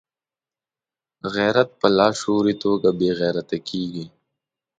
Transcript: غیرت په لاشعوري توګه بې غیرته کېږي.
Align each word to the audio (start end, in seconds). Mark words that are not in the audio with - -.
غیرت 1.35 1.69
په 1.79 1.87
لاشعوري 1.97 2.55
توګه 2.63 2.89
بې 2.99 3.09
غیرته 3.19 3.57
کېږي. 3.67 4.05